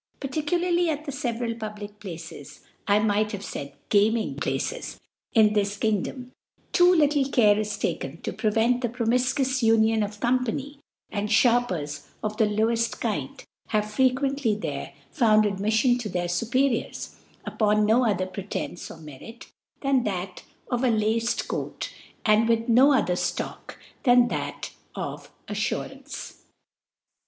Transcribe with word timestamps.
Particularly 0.19 0.89
at 0.89 1.05
the 1.05 1.11
feveral 1.11 1.59
public 1.59 1.99
Places 1.99 2.61
(I 2.87 2.97
might 2.97 3.33
have 3.33 3.45
faid 3.45 3.73
Gaming 3.89 4.33
Places) 4.35 4.99
in 5.35 5.53
this 5.53 5.77
Kingdom, 5.77 6.31
too 6.73 6.91
little 6.91 7.25
Care 7.29 7.59
is 7.59 7.77
taken 7.77 8.19
to 8.23 8.33
pre' 8.33 8.49
vent 8.49 8.81
the 8.81 8.89
promilcuous 8.89 9.61
Union 9.61 10.01
of 10.01 10.19
Company 10.19 10.79
5 11.11 11.19
and 11.19 11.31
Sharpers 11.31 12.07
of 12.23 12.35
the 12.37 12.47
loweft 12.47 12.99
Kind 12.99 13.43
have 13.67 13.91
fre 13.91 14.07
quently 14.09 14.59
there 14.59 14.93
found 15.11 15.45
Ad 15.45 15.57
mifSon 15.57 15.99
to 15.99 16.09
their 16.09 16.27
Su 16.27 16.47
periours, 16.47 17.13
upon 17.45 17.85
no 17.85 18.03
other 18.03 18.25
Pretence 18.25 18.89
or 18.89 18.97
Merit 18.97 19.51
than 19.81 20.03
that 20.05 20.41
of 20.71 20.83
a 20.83 20.89
laced 20.89 21.47
Coat, 21.47 21.93
and 22.25 22.49
with 22.49 22.67
no 22.67 22.91
other 22.91 23.15
Stock 23.15 23.77
than 24.01 24.29
that 24.29 24.71
of 24.95 25.29
AlTurance. 25.47 26.37